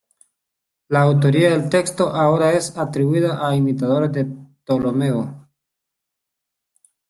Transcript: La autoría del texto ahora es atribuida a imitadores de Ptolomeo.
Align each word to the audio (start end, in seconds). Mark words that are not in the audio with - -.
La 0.87 1.01
autoría 1.03 1.51
del 1.55 1.69
texto 1.69 2.07
ahora 2.09 2.53
es 2.53 2.75
atribuida 2.75 3.47
a 3.47 3.55
imitadores 3.55 4.11
de 4.11 4.25
Ptolomeo. 4.25 5.47